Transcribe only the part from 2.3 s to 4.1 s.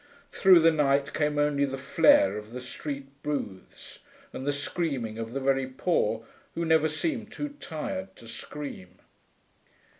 of the street booths